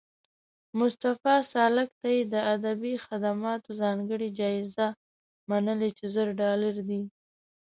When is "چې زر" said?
5.97-6.27